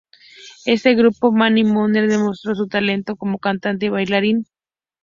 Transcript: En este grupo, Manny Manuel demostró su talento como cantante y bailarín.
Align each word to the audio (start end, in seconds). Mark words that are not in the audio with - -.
En 0.65 0.73
este 0.73 0.95
grupo, 0.95 1.31
Manny 1.31 1.63
Manuel 1.63 2.09
demostró 2.09 2.55
su 2.55 2.65
talento 2.67 3.15
como 3.15 3.37
cantante 3.37 3.85
y 3.85 3.89
bailarín. 3.89 4.47